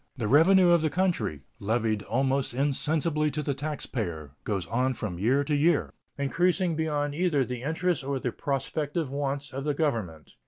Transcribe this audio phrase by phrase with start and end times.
[0.17, 5.43] The revenue of the country, levied almost insensibly to the taxpayer, goes on from year
[5.43, 10.31] to year, increasing beyond either the interests or the prospective wants of the Government.